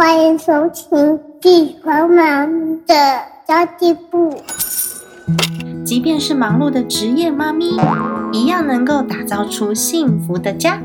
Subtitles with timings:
[0.00, 0.98] 欢迎收听
[1.42, 2.94] 《地狂妈咪的
[3.46, 4.32] 交际部》。
[5.84, 7.78] 即便是忙碌的职业妈咪，
[8.32, 10.80] 一样能够打造出幸福的家。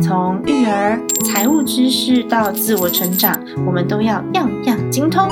[0.00, 3.36] 从育儿、财务知识到自我成长，
[3.66, 5.28] 我们都要样样精通。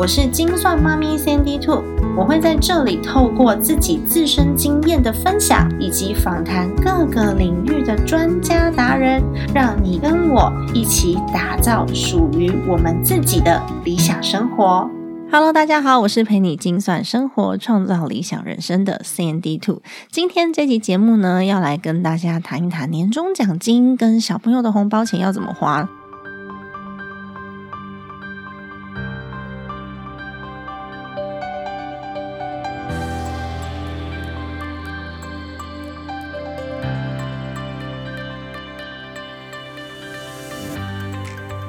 [0.00, 1.84] 我是精算妈咪 Sandy Two，
[2.16, 9.22] 我会在这里透过自己自身经验的分享，以及访谈各个领域的专家达人，
[9.54, 14.88] 让你跟我一起打造属于我们自己的理想生活。
[15.30, 19.82] Hello，大家好，我是陪你精算生活、创造理想人生的 Sandy Two。
[20.10, 25.86] 今天这期节目呢，要来跟大家谈一谈年终奖金跟小朋友的红包钱要怎么花。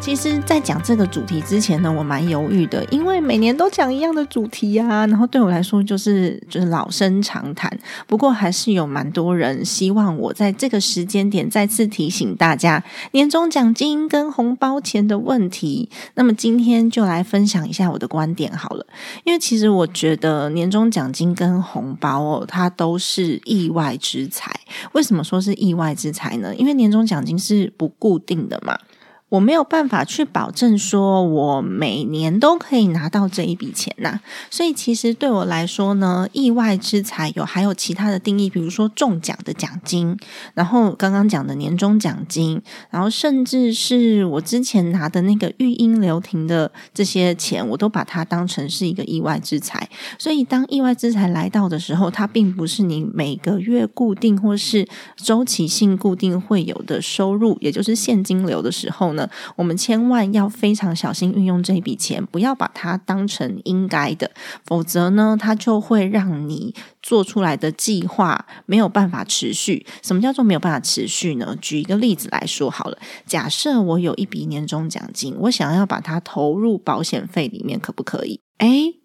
[0.02, 7.72] 其实，在讲这个主题之前呢，我蛮犹豫的，因为每年都讲一样的主题呀，然后对我来说就是就是老生常谈。
[8.08, 15.88] 不过，还是有蛮多人希望我在这个时间点再次提醒大家年终奖金跟红包钱的问题。
[16.16, 18.84] 那么，今天就来分享一下我的观点好了。
[19.24, 24.52] 因为其实我觉得年终奖金跟红包哦，它都是意外之财。
[24.94, 26.56] 为什么说是意外之财呢？
[26.56, 28.76] 因为年终奖金是不固定的嘛。
[29.32, 40.18] 我没有办法去保证说我每年都可以拿到这一笔钱呐，所以其实对我来说呢，意外之财有还有其他的定义，比如说中奖的奖金，
[40.54, 49.90] 然后刚刚讲的年终奖金，然后甚至是我之前拿的那个育婴留停的这些钱，我都把它当成是一个意外之财。
[50.20, 54.86] 所以当意外之财来到的时候，它并不是你每个月固定或是
[55.16, 59.21] 周期性固定会有的收入，也就是现金流的时候呢。
[59.56, 64.32] 我们千万要非常小心运用这笔钱，不要把它当成应该的，
[64.66, 69.86] 否则呢，它就会让你做出来的计划没有办法持续。
[70.02, 71.56] 什么叫做没有办法持续呢？
[71.62, 78.42] 举一个例子来说好了，假设我有一笔年终奖金，我想要把它投入保险费里面，可不可以？
[78.60, 79.01] 诶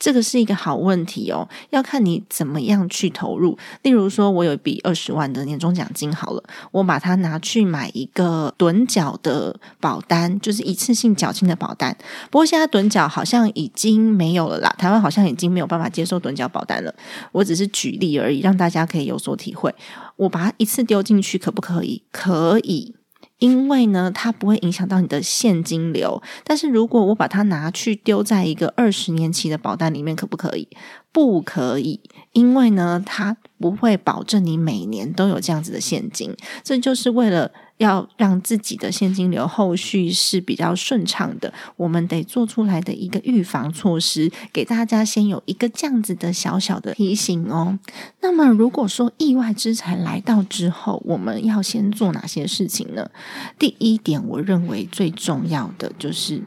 [0.00, 3.56] 这个是一个好问题哦，要看你怎么样去投入。
[3.82, 11.94] 例如说，我有一笔二十万的年终奖金，好了，我把它拿去买一个趸缴的保单，就是一次性缴清的保单。
[12.30, 16.94] 不过现在趸缴好像已经没有了啦，台湾好像已经没有办法接受趸缴保单了。
[17.32, 19.74] 我只是举例而已，让大家可以有所体会。
[20.16, 22.02] 我把它一次丢进去，可不可以？
[22.10, 22.94] 可以。
[23.40, 26.22] 因为呢，它不会影响到你的现金流。
[26.44, 30.68] 但是如果我把它拿去丢在一个二十年期的保单里面，可不可以？
[31.10, 31.98] 不可以，
[32.32, 36.36] 因为呢，它不会保证你每年都有这样子的现金。
[36.62, 37.50] 这就是为了。
[37.80, 47.78] 要让自己的现金流后续是比较顺畅的，我们得做出来的一个预防措施，给大家先有一个这样子的小小的提醒哦。
[48.20, 53.10] 那么，如果说意外之财来到之后，我们要先做哪些事情呢？
[53.58, 56.42] 第一点，我认为最重要的就是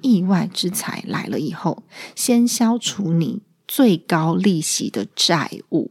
[0.00, 1.82] 意外之财来了以后，
[2.14, 5.90] 先消除你最高利息的债务。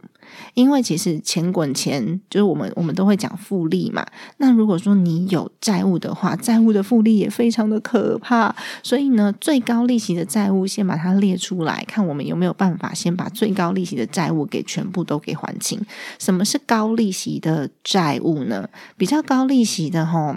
[0.54, 4.06] 因为其实钱滚钱，就是我们我们都会讲复利嘛。
[4.38, 8.56] 那如果说你有债务的话，债务的复利也非常的可怕。
[8.84, 15.80] 所以呢，最高利息的债务先把它列出来，看我们有没有办法先把最高利息的债务给全部都给还清。
[16.20, 18.68] 什么是高利息的债务呢？
[18.98, 20.36] 比较高利息的吼。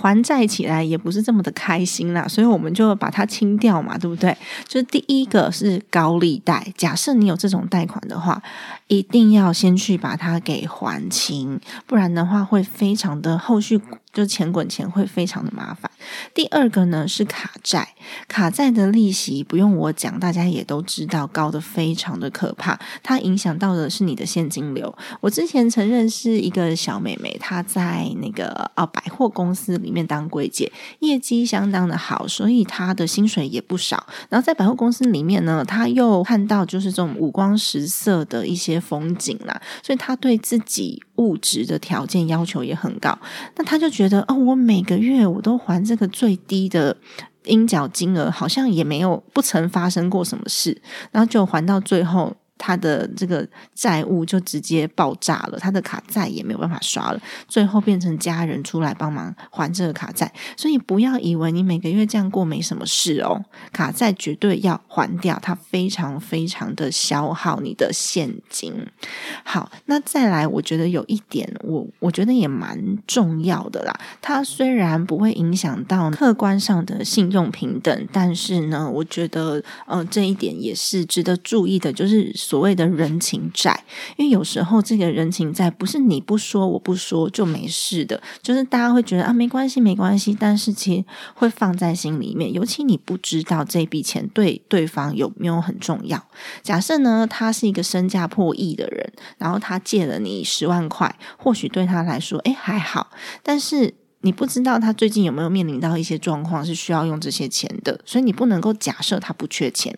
[0.00, 4.36] 还债起来也不是这么的开心啦，所以我们就把它清掉嘛，对不对？
[4.68, 8.40] 就是第一个是高利贷，假设你有这种贷款的话，
[8.86, 13.80] 一定要先去把它给还清，不然的话会非常的后续。
[14.18, 15.88] 就钱滚钱会非常的麻烦。
[16.34, 17.94] 第二个呢是卡债，
[18.26, 24.92] 卡债的利息不用我讲，大家也都知道高的非常的可怕，它影响到的是你的现金流。
[25.20, 34.04] 我之前曾认识一个小妹妹，她在那个哦百货公司里面当柜姐，业绩相当的好，所以她的薪水也不少。
[34.28, 43.16] 然后在百货公司里面呢，她又看到就是这种五光十色的一些风景啦，所以她对自己物质的条件要求也很高。
[43.54, 44.07] 那她就觉得。
[44.08, 46.96] 觉得哦，我每个月我都还这个最低的
[47.44, 60.32] 应缴金额，好像也没有不曾发生过什么事，然后就还到最后，他的这个债务就直接爆炸了，他的卡再也没有办法刷了，最后变成家人出来帮忙还这个卡债。
[60.56, 68.74] 所以不要以为你每个月这样过没什么事哦，卡债绝对要还掉，它非常非常的消耗你的现金。
[69.44, 73.98] 好，那再来，我觉得有一点，我我觉得也蛮重要的啦。
[74.20, 83.84] 它虽然不会影响到客观上的信用平等，但是呢，我觉得呃这一点也是值得注意的，就是所谓的人情债。
[84.16, 91.04] 因为有时候这个人情债不是你不说我不说就没事的，就是大家会觉得啊没关系没关系，但是其实
[91.34, 92.50] 会放在心里面。
[92.52, 96.26] 尤其你不知道这笔钱对对方有没有很重要。
[96.62, 103.10] 假设呢，他是一个身价破亿的人，然后他借了你十万块，或许对他来说，哎还好，
[103.42, 103.94] 但是。
[104.22, 109.96] 你不知道他最近有没有面临到一些状况是需要用这些钱的，所以你不能够假设他不缺钱。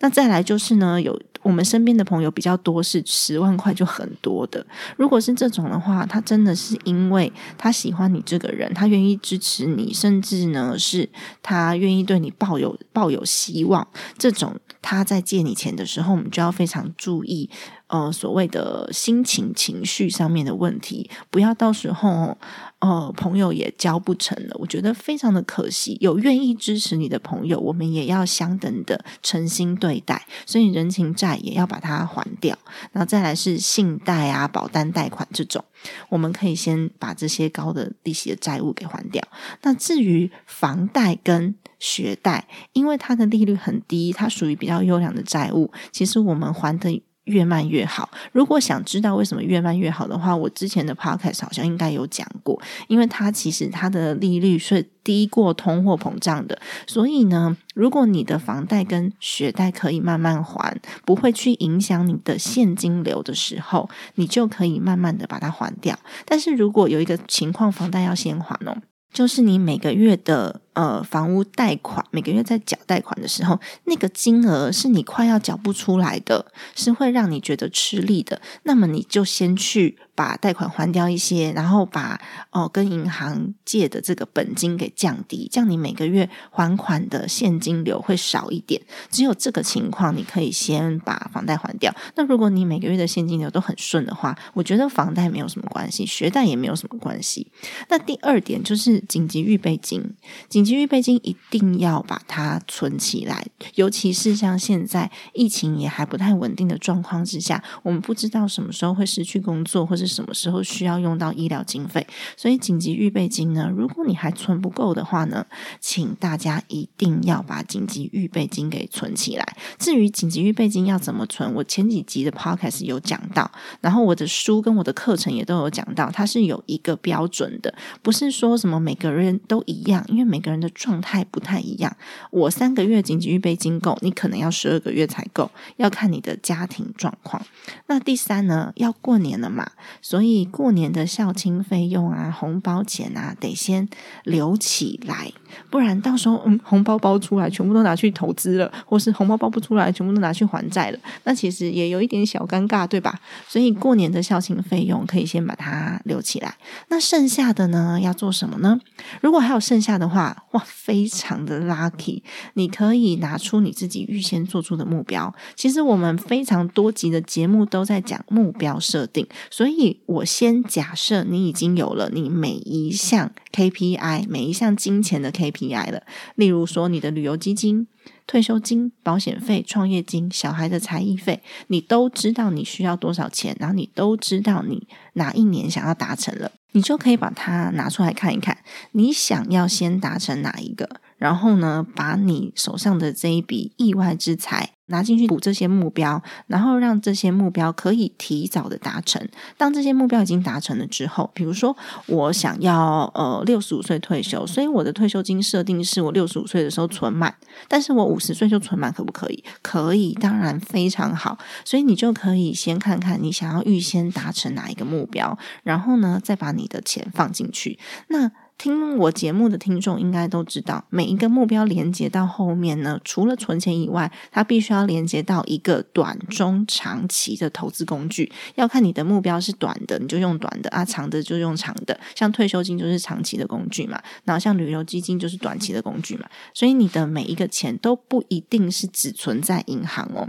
[0.00, 4.64] 那再来就是呢，有我们身边的朋友比较多，是十万块就很多的。
[4.96, 11.08] 如果是这种的话，他真的是因为他喜欢你这个人，他愿意支持你，甚至呢是
[11.42, 13.86] 他愿意对你抱有抱有希望。
[14.18, 17.48] 这种他在借你钱的时候，我们就要非常注意，
[17.88, 22.36] 呃，所谓的心情情绪上面的问题，不要到时候。
[22.78, 25.96] 哦，朋友也交不成了，我觉得非常的可惜。
[25.98, 32.56] 有愿意支持你的朋友，我们也要相等的诚心对待，所以人情债也要把它还掉。
[32.92, 35.64] 然后再来是信贷啊、保单贷款这种，
[36.10, 39.26] 我们可以先把这些高的利息的债务给还掉。
[39.62, 47.02] 那至于房贷跟学贷，因为它的利率很低，它属于比较优良的债务，其实我们还的。
[47.26, 48.10] 越慢越好。
[48.32, 65.96] 如果想知道为什么越慢越好的话，我之前的 podcast 好像应该有讲过，因为它其实它的利率是低过通货膨胀的，所以呢，如果你的房贷跟学贷可以慢慢还，不会去影响你的现金流的时候，你就可以慢慢的把它还掉。
[66.24, 68.76] 但是如果有一个情况，房贷要先还哦。
[69.12, 76.46] 就是你每个月的呃房屋贷款，每个月在缴贷款的时候，那个金额是你快要缴不出来的，
[76.76, 78.40] 是会让你觉得吃力的。
[78.62, 79.98] 那么你就先去。
[80.16, 82.18] 把贷款还掉一些，然后把
[82.48, 88.80] 哦跟银行借的这个本金给降低，这样你每个月还款的现金流会少一点。
[89.10, 91.94] 只有这个情况，你可以先把房贷还掉。
[92.14, 97.46] 那如果你每个月的现金流都很顺的话，我觉得房贷没有什么关系，学贷也没有什么关系。
[97.90, 100.02] 那第二点就是紧急预备金，
[100.48, 103.46] 紧急预备金一定要把它存起来，
[103.76, 110.04] 尤其是像现在疫情也还不太稳定的状况之下，我们不知道什么时候会失去工作，或者。
[110.16, 112.06] 什么时候需要用到医疗经费？
[112.38, 113.70] 所以紧急预备金呢？
[113.76, 115.44] 如果你还存不够的话呢，
[115.78, 119.56] 请大家一定要把紧急预备金给存起来。
[119.78, 123.50] 至于紧急预备金要怎么存，我前几集的 podcast 有讲到，
[123.82, 131.96] 然后我的书跟我的课程也都有讲到，它是有一个标准的，不是说什么每个人都一样，因为每个人的状态不太一样。
[132.30, 137.44] 我三个月紧急预备金够，你可能要十二个月才够，要看你的家庭状况。
[137.86, 139.70] 那第三呢，要过年了嘛？
[140.00, 143.88] 所以过年的孝亲费用啊、红包钱啊，得先
[144.24, 145.32] 留起来，
[145.70, 153.18] 不然到时候嗯，红包包出来，全部都拿去投资了，或是红包包不出来，全部都拿去还债了，那其实也有一点小尴尬，对吧？
[153.48, 156.54] 所以过年的孝亲费用可以先把它留起来。
[156.88, 158.78] 那剩下的呢，要做什么呢？
[159.20, 162.22] 如果还有剩下的话，哇，非常的 lucky，
[162.54, 165.34] 你可以拿出你自己预先做出的目标。
[165.54, 170.00] 其实我们非常多集的节目都在讲目标设定，所以。
[170.06, 176.02] 我先假设你已经有了你每一项 KPI，每一项金钱的 KPI 了。
[176.36, 177.86] 例如说，你的旅游基金、
[178.26, 188.58] 退休金、保险费、创业金、小孩的才艺费，你都知道你需要多少钱，然后你都知道你哪一年想要达成了，你就可以把它拿出来看一看，
[188.92, 194.75] 你想要先达成哪一个，然后呢，把你手上的这一笔意外之财。
[194.86, 199.26] 拿进去补这些目标，然后让这些目标可以提早的达成。
[199.56, 201.76] 当这些目标已经达成了之后，比如说
[202.06, 207.34] 我想要呃六十五岁退休，所以我的退休金设定是我六十五岁的时候存满，
[207.68, 209.44] 但是我五十岁就存满，可不可以？
[209.62, 211.38] 可以，当然非常好。
[211.64, 217.78] 所以你就可以先看看你想要预先达成哪一个目标，然后呢再把你的钱放进去。
[218.08, 228.32] 那听我节目的听众应该都知道，每一个目标连接到后面呢，除了存钱以外，它必须要连接到一个短、中、长期的投资工具。
[228.54, 231.98] 要看你的目标是短的，你就用短的啊；长的就用长的。
[232.14, 236.26] 像退休金就是长期的工具嘛，然后像旅游基金就是短期的工具嘛。
[236.54, 240.26] 所以你的每一个钱都不一定是只存在银行哦。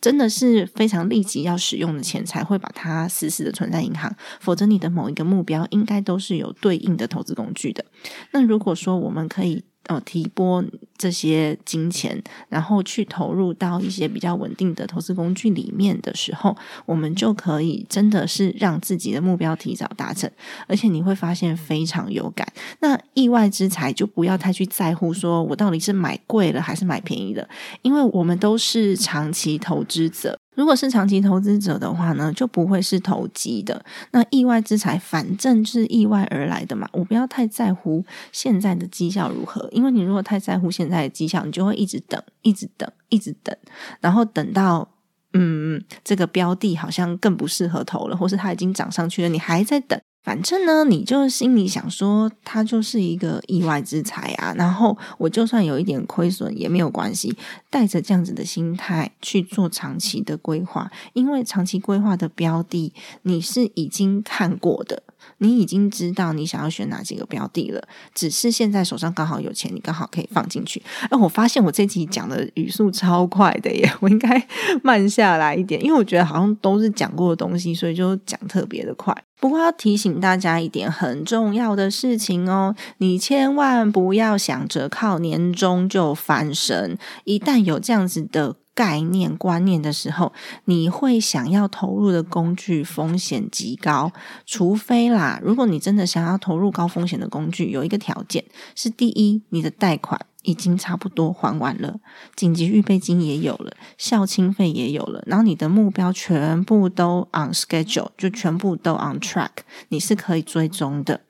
[0.00, 4.14] 真的是非常立即要使用的钱，才会把它死死的存在银行。
[4.40, 7.84] 否则，你的某一个目标应该都是有对应的投资工具的。
[8.32, 9.64] 那如果说我们可以。
[9.88, 10.64] 哦，提拨
[10.96, 20.30] 这些金钱，然后去投入到一些比较稳定的投资工具里面的时候，我们就可以真的是让自己的目标提早达成，
[20.66, 22.46] 而且你会发现非常有感。
[22.80, 27.48] 那意外之财就不要太去在乎，说我到底是买贵了还是买便宜的，
[27.82, 30.38] 因为我们都是长期投资者。
[30.58, 33.84] 如果是长期投资者的话呢，就不会是投机的。
[34.10, 36.88] 那意外之财，反正是意外而来的嘛。
[36.92, 43.56] 我不要太在乎现在的绩效如何，因为你如果太在乎现在的绩效，你就会一直等，一直等，一直等，
[44.00, 44.88] 然后等到
[45.34, 50.00] 嗯，这个标的好像更不适合投了，或是它已经涨上去了，你还在等。
[50.28, 54.52] 反正呢，你就心里想说，它就是一个意外之财啊。
[54.58, 57.34] 然后我就算有一点亏损也没有关系，
[57.70, 62.92] 带着这样子的心态去做长期的规划，因为长期规划的标的
[63.22, 65.02] 你是已经看过的。
[65.38, 67.82] 你已经知道你想要选哪几个标的了，
[68.14, 70.82] 只是现在手上刚好有钱，你刚好可以放进去。
[71.08, 74.46] 哎，我发现我这集讲的语速超快的耶， 我应该
[74.82, 79.14] 慢下来一点，因为我觉得好像都是讲过的东西，所以就讲特别的快。
[79.40, 88.56] 不过要提醒大家一点很重要的事情哦，你千万不要想着靠年终就翻身，一旦有这样子的。
[88.78, 90.32] 概念观念的时候，
[90.66, 94.12] 你会想要投入的工具风险极高，
[94.46, 98.44] 除非啦，如果你真的想要投入高风险的工具，有一个条件
[98.76, 101.98] 是：第一，你的贷款已经差不多还完了，
[102.36, 109.50] 紧急预备金也有了，校清费也有了，然后你的目标全部都 on schedule，就全部都 on track，
[109.88, 111.22] 你是可以追踪的。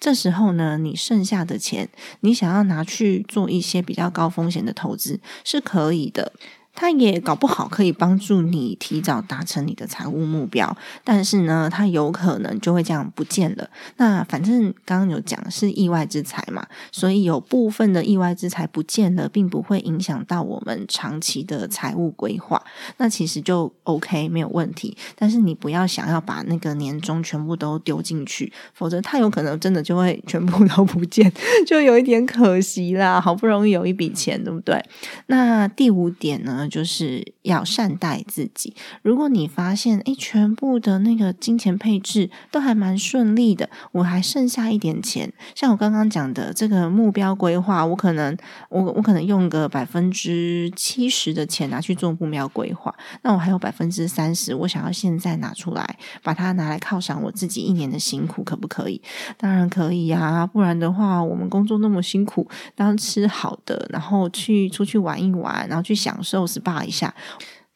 [0.00, 1.88] 这时候呢，你剩下的钱，
[2.20, 6.32] 你想要拿去做一些比较高风险的投资，是可以的。
[6.76, 13.68] 它也搞不好可以帮助你提早达成你的财务目标，但是呢，它有可能就会这样不见了。
[13.96, 22.62] 那反正刚刚有讲是意外之财嘛，所以有部分的意外之财不见了，并不会影响到我们长期的财务规划。
[22.98, 24.96] 那其实就 OK 没有问题。
[25.16, 31.32] 但是你不要想要把那个年终全部都丢进去，否则它有可能真的就会全部都不见，
[31.66, 33.18] 就有一点可惜啦。
[33.18, 34.84] 好不容易有一笔钱，对不对？
[35.28, 36.65] 那第五点呢？
[36.68, 38.74] 就是要善待自己。
[39.02, 48.36] 如果你发现，诶，全部的那个金钱配置都还蛮顺利的，我还剩下一点钱，像我刚刚讲的这个目标规划，我可能
[48.68, 59.00] 我我可能用个百分之七十的钱拿去做目标规划，那我还有百分之三十，我想要现在拿出来，把它拿来犒赏我自己一年的辛苦，可不可以？
[59.36, 66.46] 当然可以呀，不然的话，我们工作那么辛苦，当吃好的，然后去出去玩一玩，然后去享受。
[66.60, 67.14] SPA 一下。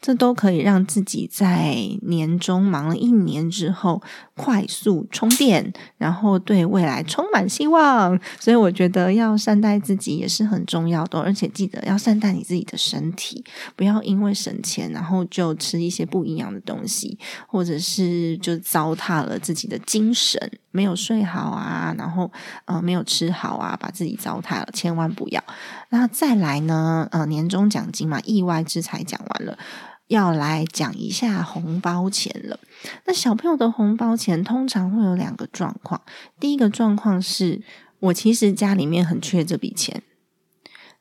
[0.03, 4.01] 这都可以让自己在年终忙了一年之后
[4.35, 8.19] 快速充电，然后对未来充满希望。
[8.39, 13.45] 所以我觉得要善待自己也是很重要的，而且记得要善待你自己的身体，
[13.77, 22.31] 不要因为省钱然后就吃一些不营养的东西，或者是就糟蹋了自己的精神，没有睡好啊，然后
[22.65, 25.43] 呃没有吃好啊，把自己糟蹋了，千万不要。
[25.91, 27.09] 那再来呢？
[27.11, 29.59] 呃，年终奖金嘛，意外之财讲完了。
[30.07, 32.59] 要来讲一下红包钱了。
[33.05, 36.03] 那小朋友的红包钱通常会有两个状况。
[36.41, 37.63] 第一个状况是
[38.01, 40.03] 我其实家里面很缺这笔钱。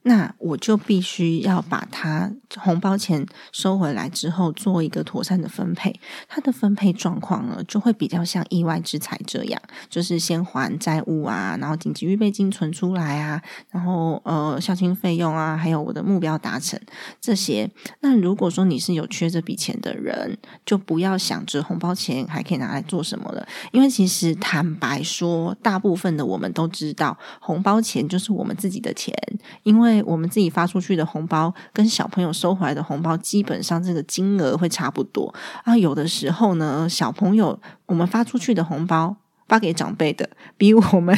[0.09, 5.93] 那我就必须要把它红包钱收回来之后，做一个妥善的分配。
[6.27, 13.39] 它的分配状况呢，就会比较像意外之财这样，就是先还债务啊，然后紧急预备金存出来啊，
[13.69, 16.79] 然后呃孝亲费用啊，还有我的目标达成
[17.21, 17.69] 这些。
[17.99, 20.35] 那如果说你是有缺这笔钱的人，
[20.65, 29.13] 就不要想着红包钱还可以拿来做什么了，因为其实坦白说，大部分的我们都知道，红包钱就是我们自己的钱，
[29.61, 35.77] 因为我们自己发出去的红包跟小朋友收回来的红包，基本上这个金额会差不多啊。
[35.77, 39.15] 有的时候呢，小朋友我们发出去的红包
[39.48, 41.18] 发给长辈的，比我们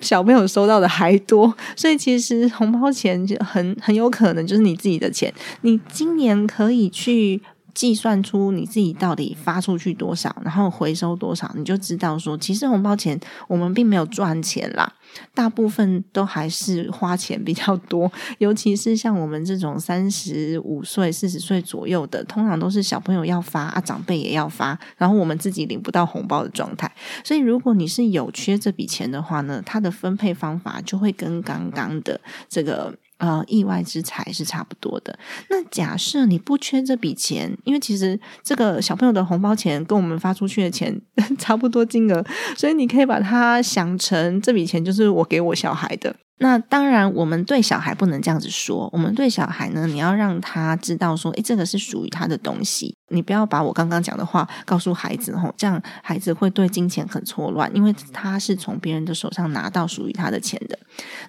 [0.00, 1.54] 小朋友收到的还多。
[1.76, 5.32] 所以其实红包钱就很很有可能就是你自己的钱。
[5.62, 7.42] 你今年可以去。
[7.78, 13.16] 计算出你自己到底发出去多少，然后回收多少，你就知道说，其实红包钱
[13.46, 14.92] 我们并没有赚钱啦，
[15.32, 18.10] 大部分都还是花钱比较多。
[18.38, 26.92] 尤其是像我们这种三十五岁、四十岁左右的，通常都是小朋友要发啊，长辈也要发，然后我们自己领不到红包的状态。
[27.22, 32.92] 所以，如果你是有缺这笔钱的话呢，它的分配方法就会跟刚刚的这个。
[33.18, 35.18] 呃，意外之财是差不多的。
[35.50, 41.00] 那假设你不缺这笔钱，因为其实这个小朋友的红包钱跟我们发出去的钱
[41.38, 42.24] 差不多金额，
[42.56, 46.14] 所以你可以把它想成这笔钱就是我给我小孩的。
[46.40, 48.88] 那当然，我们对小孩不能这样子说。
[48.92, 52.94] 我们对小孩呢，你要让他知道说，诶，这个是属于他的东西。
[53.08, 60.78] 你不要把我刚刚讲的话告诉孩子吼，这样孩子会对金钱很错乱，因为他是从别人的手上拿到属于他的钱的。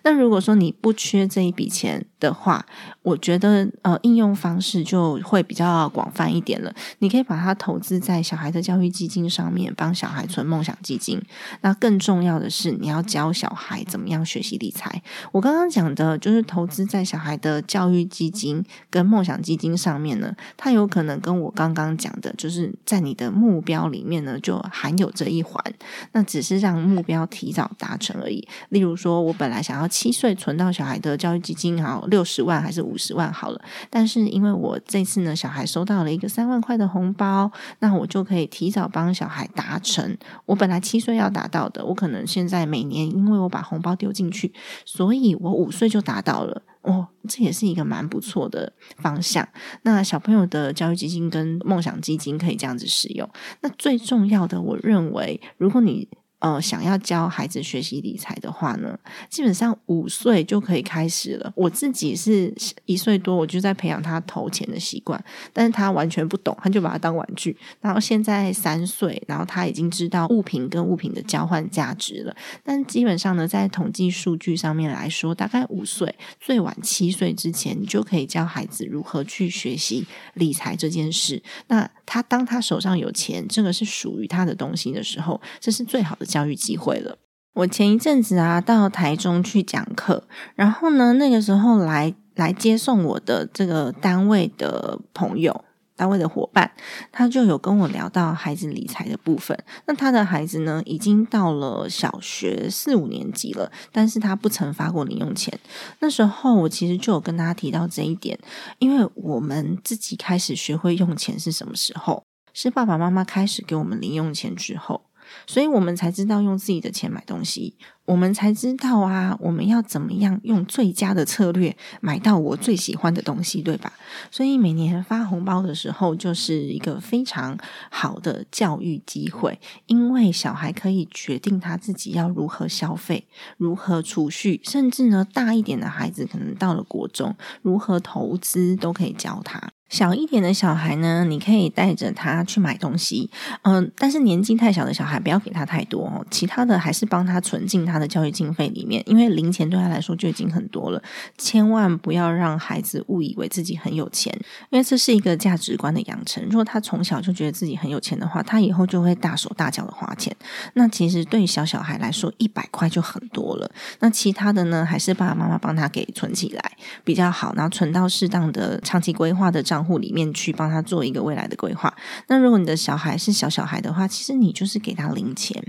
[0.04, 2.66] 那如果说你不缺这一笔钱的话，
[3.04, 6.74] 我觉得呃，应用方式就会比较广泛一点了。
[7.00, 11.22] 你可以把它投资在小孩的教育基金上面，帮小孩存梦想基金。
[11.62, 15.02] 那更重要的是，你要教小孩怎么样学习理财。
[15.32, 25.64] 我刚刚讲的就是投资在小孩的教育基金跟梦想基金上面呢，它有可能跟我刚刚刚讲的，就是在你的目标里面呢，就含有这一环。
[26.12, 28.48] 那只是让目标提早达成而已。
[28.70, 33.62] 例如说，我本来想要七岁存到小孩的教育基金，好六十万还是五十万好了。
[33.90, 40.18] 但是因为我这次呢，小孩收到了一个三万块的红包，那我就可以提早帮小孩达成。
[40.46, 44.54] 我本来七岁要达到的，我可能现在每年因为我把红包丢进去。
[44.86, 49.48] 所以我五岁就达到了哦，这也是一个蛮不错的方向。
[49.84, 53.30] 那小朋友的教育基金跟梦想基金可以这样子使用。
[53.62, 56.08] 那最重要的，我认为，如果你
[56.40, 58.98] 呃，想要教孩子学习理财的话呢，
[59.30, 61.52] 基本上五岁就可以开始了。
[61.56, 62.54] 我自己是
[62.86, 67.56] 一岁多，我就在培养他投钱的习惯，但是他完全不懂，他就把它当玩具。
[67.82, 72.36] 然后现在三岁，然后他已经知道物品跟物品的交换价值了。
[72.64, 81.44] 但基本上呢，在统计数据上面来说，大概五岁，最晚七岁之前，你就可以教孩子如何去学习理财这件事。
[81.68, 86.26] 那他当他手上有钱，这个是属于他的东西的时候，这是最好的。
[86.26, 87.16] 教育机会了。
[87.54, 90.24] 我前一阵子啊，到台中去讲课，
[90.56, 95.64] 然后呢，那个时候来来接送我的这个单位的朋友，
[96.00, 96.72] 单位的伙伴，
[97.12, 99.62] 他就有跟我聊到孩子理财的部分。
[99.86, 105.60] 那他的孩子呢，已经到了小学四五年级了，但是他不曾发过零用钱。
[106.00, 108.40] 那时候我其实就有跟他提到这一点，
[108.78, 112.24] 因为我们自己开始学会用钱是什么时候？
[112.54, 115.02] 是爸爸妈妈开始给我们零用钱之后。
[115.46, 117.78] 所以我们才知道用自己的钱买东西，
[118.10, 123.94] 我们才知道啊，我们要怎么样用最佳的策略买到我最喜欢的东西，对吧？
[124.32, 127.56] 所以每年发红包的时候，就是一个非常
[127.92, 139.70] 好的教育机会，因为小孩可以决定他自己要如何消费、如何储蓄，甚至呢，大一点的孩子可能到了国中，如何投资都可以教他。
[139.90, 143.30] 小一点的小孩呢，你可以带着他去买东西，
[143.64, 151.02] 嗯，但是年纪太小的小孩不要给他太多哦，其他的还是帮他存进他的教育经费里面，因为零钱对他来说就已经很多了。
[151.40, 154.32] 千万不要让孩子误以为自己很有钱，
[154.70, 156.44] 因为这是一个价值观的养成。
[156.46, 160.36] 如果他从小就觉得自己很有钱的话，他以后就会大手大脚的花钱。
[160.76, 163.70] 那其实对小小孩来说，一百块就很多了。
[164.02, 166.72] 那其他的呢，还是爸爸妈妈帮他给存起来
[167.04, 169.79] 比较好，然后存到适当的长期规划的账。
[169.80, 171.96] 账户里面去帮他做一个未来的规划。
[172.28, 175.64] 那如果你的小孩是小小孩的话，其实你就是给他零钱，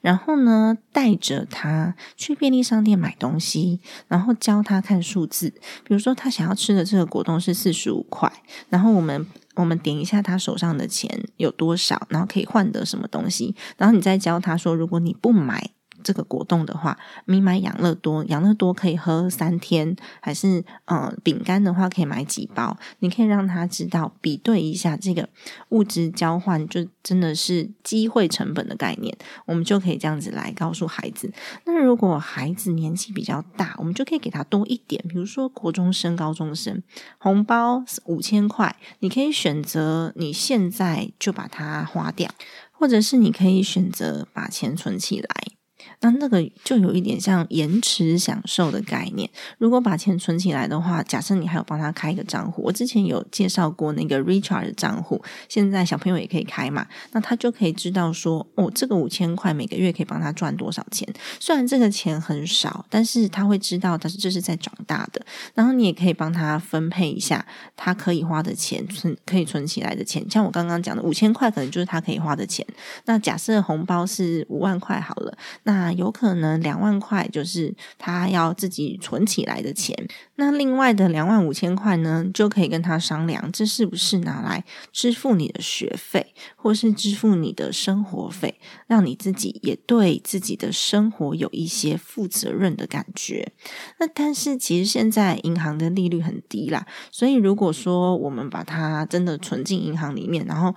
[0.00, 5.50] 然后呢带着他去便利商店买东西，然后教他看数字。
[5.84, 8.32] 比如说他想要吃的这个果冻是四十五块，
[8.70, 15.72] 然后我们我们点一下他手上的钱有多少，然后可以换得什么东西，然后你再教他说，如果你不买。
[16.02, 22.76] 这个果冻的话，你买养乐多，养乐多可以喝三天，还是嗯饼干的话可以买几包？
[22.98, 25.28] 你可以让他知道比对一下这个
[25.70, 29.16] 物质交换，就真的是机会成本的概念。
[29.46, 31.32] 我们就可以这样子来告诉孩子。
[31.64, 36.82] 那如果孩子年纪比较大，我们就可以给他多一点，比如说国中生、高中生，
[37.18, 42.30] 红包五千块，你可以选择你现在就把它花掉，
[42.72, 45.59] 或者是你可以选择把钱存起来。
[46.00, 49.28] 那那个就有一点像延迟享受的概念。
[49.58, 56.86] 如果把钱存起来的话，假设你还有帮他开一个账户，我之前有介绍过那个 Richard 的账户，现在小朋友也可以开嘛。
[57.12, 61.06] 那他就可以知道说，哦，这个五千块每个月可以帮他赚多少钱。
[61.38, 65.24] 虽然这个钱很少，但是他会知道，但是这是在长大的。
[65.54, 67.44] 然后你也可以帮他分配一下
[67.76, 70.24] 他可以花的钱，存可以存起来的钱。
[70.30, 72.66] 像我刚刚讲的五千块，可能就是他可以花的钱。
[73.04, 79.96] 那假设红包是五万块好了，那有可能两万块就是他要自己存起来的钱，
[80.36, 93.52] 那另外的两万五千块呢，就可以跟他商量，这是不是拿来支付你的学费，或是支付你的生活费，让你自己也对自己的生活有一些负责任的感觉。
[93.98, 100.74] 那但是其实现在银行的利率很低啦，所以如果说我们把它真的存进银行里面，然后。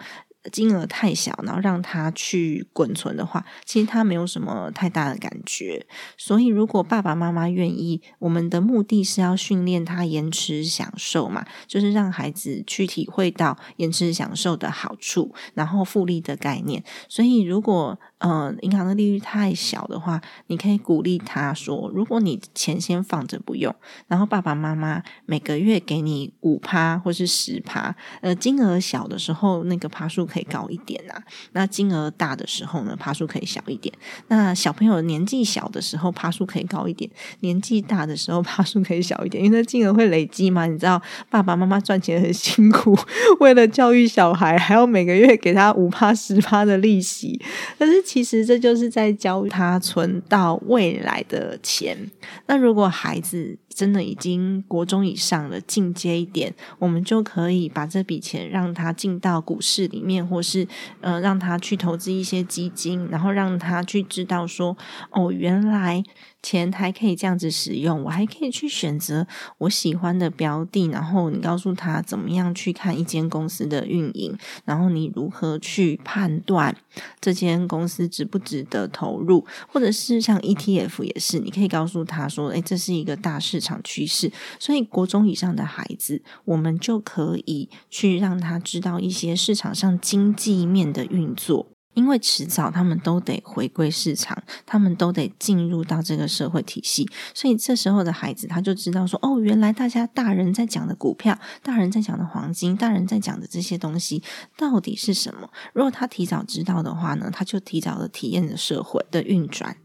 [0.52, 5.86] 金额太小，然后让他去滚存的话，其实他没有什么太大的感觉。
[6.18, 16.84] 所以，如果爸爸妈妈愿意，我们的目的是要训练他延迟享受嘛，就是让孩子去体会到延迟享受的好处，然后复利的概念。
[17.08, 23.76] 所以，如果呃，银行的利率太小的话，你可以鼓励他说：如果你钱先放着不用，
[24.08, 33.94] 然后爸爸妈妈每个月给你五趴或是十趴，呃，金额小的时候那个趴数可以高一点呐，那金额大的时候呢，趴数可以小一点。
[34.30, 40.66] 那小朋友年纪小的时候趴数可以高一点，年纪大的时候趴数可以小一点，因为那金额会累积嘛。
[40.66, 42.98] 你知道爸爸妈妈赚钱很辛苦，
[43.42, 47.38] 为了教育小孩，还要每个月给他五趴十趴的利息，
[47.78, 48.02] 但是。
[48.14, 51.98] 其实这就是在教他存到未来的钱。
[52.46, 60.68] 那如果孩子真的已经国中以上了，进阶一点，我们就可以把这笔钱让他进到股市里面，或是
[61.02, 64.78] 呃让他去投资一些基金，然后让他去知道说，
[65.12, 66.04] 哦，原来。
[66.46, 69.26] 钱还可以这样子使用，我还可以去选择
[69.60, 76.76] 我喜欢的标的，然后你告诉他怎么样去看一间公司的运营，然后你如何去判断
[77.22, 91.70] 这间公司值不值得投入，或者是像 ETF 也是，你可以告诉他说，诶，这是一个大市场趋势，所以国中以上的孩子，我们就可以去让他知道一些市场上经济面的运作。
[91.96, 104.24] 因为迟早他们都得回归市场，他们都得进入到这个社会体系，所以这时候的孩子他就知道说：哦，原来大家大人在讲的股票，大人在讲的黄金，大人在讲的这些东西
[104.58, 105.52] 到底是什么？
[105.72, 109.78] 如果他提早知道的话呢，他就提早的体验了社会的运转。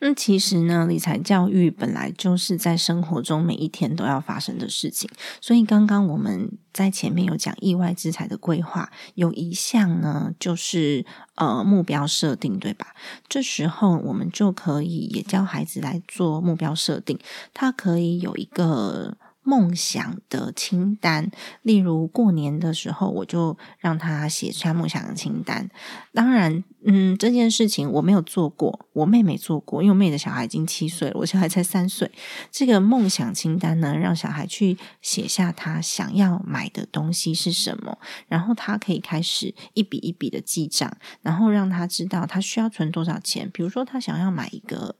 [0.00, 5.08] 那其实呢，理财教育本来就是在生活中每一天都要发生的事情。
[5.40, 11.04] 所以刚刚我们在前面有讲意外之财的规划，有一项呢就是
[11.36, 12.88] 呃目标设定，对吧？
[13.28, 17.18] 这时候我们就可以也教孩子来做目标设定，
[17.54, 19.16] 他可以有一个。
[19.44, 21.28] 梦想的清单，
[21.62, 25.68] 例如过年的时候，我就让他写下梦想的清单。
[26.12, 32.10] 当然，嗯，这件事情我没有做过，我妹妹做过，因为我妹的小孩已经七岁了，我小孩才三岁。
[32.50, 43.48] 这个梦想清单呢，让小孩去写下他想要买的东西是什么，然后他可以开始一笔一笔的记账，然后让他知道他需要存多少钱。
[43.52, 44.96] 比如说，他想要买一个。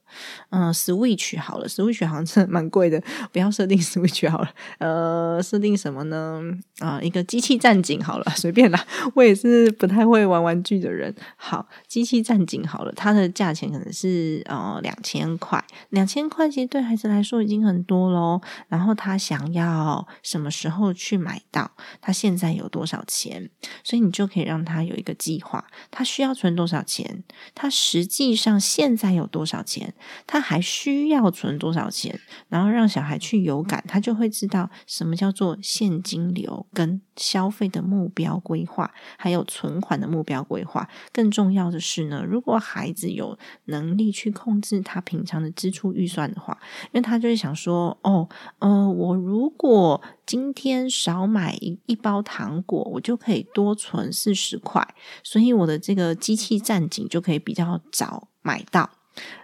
[0.50, 4.50] 嗯，Switch 好了，Switch 好像真的蛮贵的，不要设定 Switch 好了。
[4.76, 6.42] 呃，设定什么呢？
[6.80, 8.86] 啊，一个机器战警好了，随便啦。
[9.14, 11.14] 我也是不太会玩玩具的人。
[11.36, 18.40] 好，机器战警好了，它的价钱可能是呃两千块，两千块其实对孩子来说已经很多喽。
[18.68, 21.70] 然后他想要什么时候去买到？
[22.00, 23.50] 他现在有多少钱？
[23.84, 27.22] 所以你就可以让他有一个计划，他需要存多少钱？
[27.54, 29.94] 他实际上现在有多少钱？
[30.26, 32.18] 他还需要存多少钱？
[32.48, 40.88] 然后让小孩去有感，他就会知道什么叫做现金流跟消费的目标规划，还有存款的目标规划。
[41.12, 54.86] 更重要要的是呢，如果孩子有能力去控制他平常的支出预算的话，因为他就会想说：哦，呃，我如果今天少买一一包糖果，我就可以多存四十块，
[55.22, 58.90] 所以我的这个机器战警就可以比较早买到。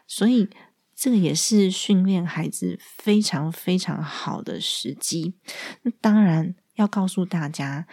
[0.07, 0.49] 所以，
[0.97, 5.35] 这个也是训练孩子非常非常好的时机。
[5.83, 7.87] 那当然要告诉大家，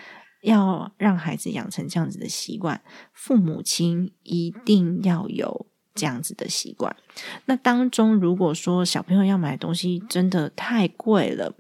[0.45, 2.81] 要让孩子养成这样子的习惯，
[3.12, 6.95] 父母亲一定要有这样子的习惯。
[7.45, 11.53] 那当中，如果说小朋友要买东西真的太贵了，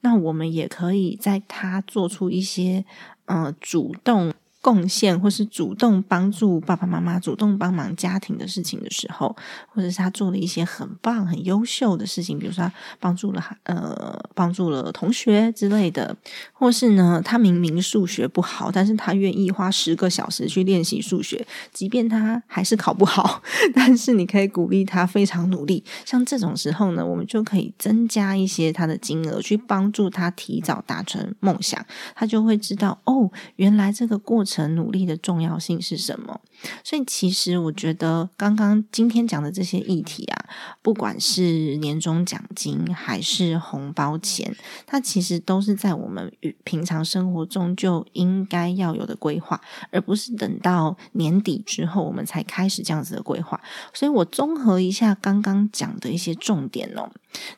[0.00, 2.84] 那我们也可以在他做出一些
[3.26, 4.32] 呃主动。
[4.60, 9.34] 贡献或是主动帮助爸爸妈妈、主动帮忙家庭的事情的时候，
[9.68, 16.14] 或者是他做了一些很棒、很优秀的事情，比如说帮助了呃帮助了同学之类的，
[16.52, 23.42] 或是呢他明明数学不好，但是他愿意花十个小时去练习数学，即便他还是考不好，
[23.74, 25.82] 但是你可以鼓励他非常努力。
[26.04, 31.82] 像这种时候呢，我们就可以增加一些他的金额，去帮助他提早达成梦想，
[32.14, 34.49] 他就会知道哦，原来这个过程。
[34.50, 36.40] 程努力的重要性是什么。
[36.84, 40.44] 所以，其实我觉得刚刚今天讲的这些议题啊，
[40.82, 44.54] 不管是年终奖金还是红包钱，
[44.86, 46.30] 它其实都是在我们
[46.64, 49.58] 平常生活中就应该要有的规划，
[49.90, 53.58] 而不是等到年底之后我们才开始这样子的规划。
[53.94, 57.10] 所以我综合一下刚刚讲的一些重点哦。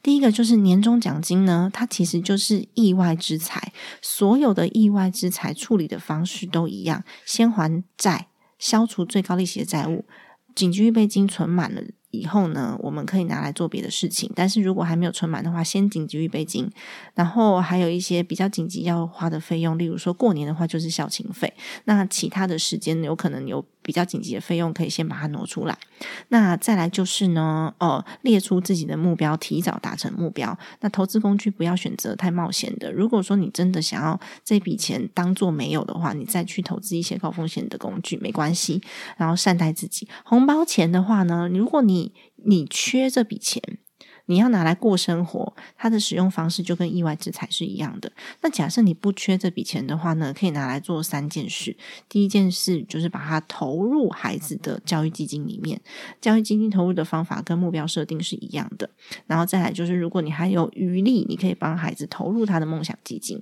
[0.03, 8.29] 第一个就是年终奖金呢，它其实就是意外之财，所有的意外之财处理的方式都一一样，先还债。
[8.59, 10.05] 消除最高利息的债务，
[10.55, 14.31] 紧急预备金存满了以后呢，我们可以拿来做别的事情。
[14.37, 16.71] 但是如果还没有存满的话，先紧急预备金，
[17.15, 21.53] 然后还有一些比较紧急要花的费用，例如说过年的话就是孝亲费。
[21.87, 23.65] 那其他的时间有可能有。
[23.83, 25.77] 比较紧急的费用可以先把它挪出来，
[26.29, 30.57] 那再来就是呢，呃，列出自己的目标，提早达成目标。
[30.81, 32.93] 那投资工具不要选择太冒险的。
[32.93, 38.81] 如果说你真的想要这笔钱当做没有的话，你再去投资一些高风险的工具没关系。
[39.17, 42.13] 然后善待自己，红包钱的话呢，如果你
[42.45, 43.63] 你缺这笔钱。
[44.33, 48.11] 你要拿来过生活，它的使用方式就跟意外之财是一样的。
[48.41, 51.77] 那假设你不缺这笔钱的话呢，可以拿来做三件事。
[52.09, 55.79] 第一件事就是把它投入孩子的教育基金里面，
[56.19, 58.89] 教育基金投入的方法跟目标设定是一样的。
[59.27, 63.39] 然后再来就是，如果你还有余力，你可以帮孩子投入他的梦想基金。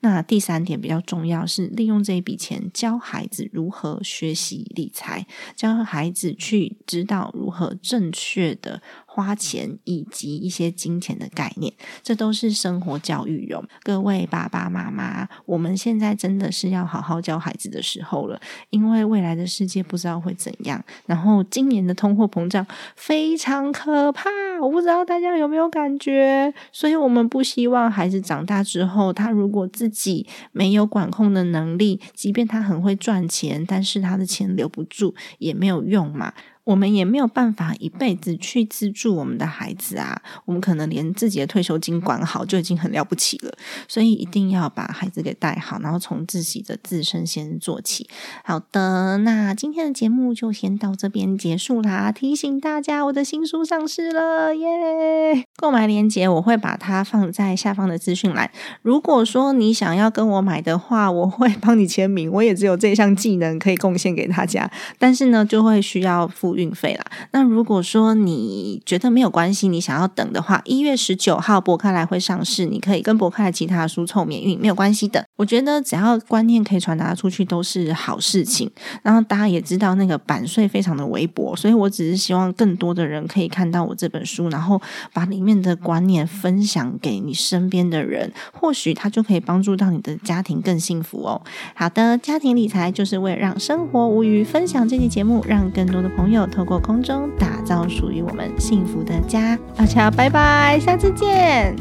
[0.00, 8.80] 那第三点比较重要是利用这一笔钱教孩子如何学习理财，教孩子去知道如何正确的。
[9.14, 11.70] 花钱以及一些金钱的概念，
[12.02, 13.62] 这都是生活教育用。
[13.82, 20.82] 各位爸爸妈妈，我们现在真的是要好好教孩子的时候了，因为未来的世界不知道会怎样。
[21.04, 24.30] 然后今年的通货膨胀非常可怕，
[24.62, 26.54] 我不知道大家有没有感觉。
[26.72, 36.32] 所以我们不希望孩子长大之后，他如果自己没有管控的能力，即便他很会赚钱，但是他的钱留不住也没有用嘛。
[36.64, 43.52] 我们也没有办法一辈子去资助我们的孩子啊，我们可能连自己的退休金管好就已经很了不起了，
[43.88, 48.08] 所以一定要把孩子给带好，然后从自己的自身先做起。
[48.44, 52.12] 好的，那今天的节目就先到这边结束啦。
[52.12, 55.44] 提醒大家，我的新书上市了耶！
[55.56, 58.48] 购买链接我会把它放在下方的资讯栏。
[58.82, 64.70] 如果说你想要跟我买的话，我会帮你签名，我也只有这项技能可以贡献给大家，
[65.00, 66.51] 但是呢，就会需要付。
[66.56, 67.04] 运费啦。
[67.32, 75.24] 那如果说你觉得没有关系，你想要等的话，一月十九号博客来会上市，你可以跟博客来其他书凑免运，没有关系的。
[75.36, 78.70] 我觉得只要观念可以传达出去，都是好事情。
[79.02, 84.80] 然后大家也知道那个版税非常的微薄，所以我只是希望更多的人可以看到我这本书，然后
[85.12, 91.40] 把里面的观念分享给你身边的人，或许他就可以帮助到你的家庭更幸福哦。
[91.74, 96.41] 好的，家庭理财就是为了让生活无虞，分享这期节目，让更多的朋友。
[96.46, 101.74] 透过空中打造属于我们幸福的家，大家拜拜，下次见。